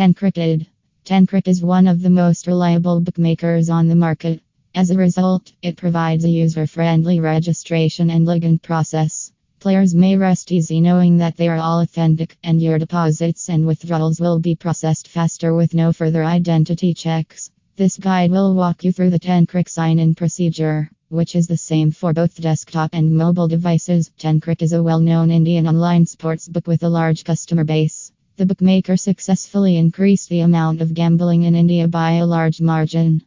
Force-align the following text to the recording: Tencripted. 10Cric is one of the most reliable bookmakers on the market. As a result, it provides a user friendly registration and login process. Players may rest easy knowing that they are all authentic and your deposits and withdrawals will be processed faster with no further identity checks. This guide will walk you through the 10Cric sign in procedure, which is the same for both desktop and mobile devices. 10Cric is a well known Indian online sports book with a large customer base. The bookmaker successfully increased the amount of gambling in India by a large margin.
Tencripted. 0.00 0.66
10Cric 1.04 1.46
is 1.46 1.62
one 1.62 1.86
of 1.86 2.00
the 2.00 2.08
most 2.08 2.46
reliable 2.46 3.00
bookmakers 3.00 3.68
on 3.68 3.86
the 3.86 3.94
market. 3.94 4.40
As 4.74 4.90
a 4.90 4.96
result, 4.96 5.52
it 5.60 5.76
provides 5.76 6.24
a 6.24 6.30
user 6.30 6.66
friendly 6.66 7.20
registration 7.20 8.08
and 8.08 8.26
login 8.26 8.62
process. 8.62 9.30
Players 9.58 9.94
may 9.94 10.16
rest 10.16 10.52
easy 10.52 10.80
knowing 10.80 11.18
that 11.18 11.36
they 11.36 11.48
are 11.48 11.58
all 11.58 11.80
authentic 11.80 12.38
and 12.42 12.62
your 12.62 12.78
deposits 12.78 13.50
and 13.50 13.66
withdrawals 13.66 14.22
will 14.22 14.38
be 14.38 14.54
processed 14.54 15.06
faster 15.06 15.52
with 15.52 15.74
no 15.74 15.92
further 15.92 16.24
identity 16.24 16.94
checks. 16.94 17.50
This 17.76 17.98
guide 17.98 18.30
will 18.30 18.54
walk 18.54 18.82
you 18.84 18.92
through 18.92 19.10
the 19.10 19.20
10Cric 19.20 19.68
sign 19.68 19.98
in 19.98 20.14
procedure, 20.14 20.90
which 21.10 21.36
is 21.36 21.46
the 21.46 21.58
same 21.58 21.90
for 21.90 22.14
both 22.14 22.40
desktop 22.40 22.94
and 22.94 23.14
mobile 23.14 23.48
devices. 23.48 24.10
10Cric 24.18 24.62
is 24.62 24.72
a 24.72 24.82
well 24.82 25.00
known 25.00 25.30
Indian 25.30 25.68
online 25.68 26.06
sports 26.06 26.48
book 26.48 26.66
with 26.66 26.84
a 26.84 26.88
large 26.88 27.22
customer 27.22 27.64
base. 27.64 28.09
The 28.40 28.46
bookmaker 28.46 28.96
successfully 28.96 29.76
increased 29.76 30.30
the 30.30 30.40
amount 30.40 30.80
of 30.80 30.94
gambling 30.94 31.42
in 31.42 31.54
India 31.54 31.86
by 31.86 32.12
a 32.12 32.24
large 32.24 32.58
margin. 32.58 33.20